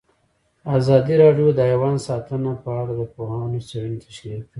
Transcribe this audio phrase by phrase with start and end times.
[0.77, 4.49] ازادي راډیو د حیوان ساتنه په اړه د پوهانو څېړنې تشریح کړې.